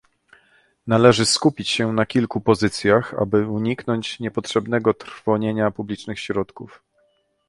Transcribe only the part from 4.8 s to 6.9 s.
trwonienia publicznych środków